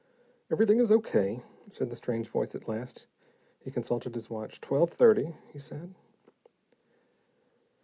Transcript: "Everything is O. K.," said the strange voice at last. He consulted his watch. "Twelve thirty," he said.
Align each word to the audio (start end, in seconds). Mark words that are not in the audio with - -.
"Everything 0.51 0.79
is 0.79 0.89
O. 0.91 0.99
K.," 0.99 1.43
said 1.69 1.91
the 1.91 1.95
strange 1.95 2.27
voice 2.27 2.55
at 2.55 2.67
last. 2.67 3.05
He 3.59 3.69
consulted 3.69 4.15
his 4.15 4.31
watch. 4.31 4.59
"Twelve 4.59 4.89
thirty," 4.89 5.35
he 5.53 5.59
said. 5.59 5.93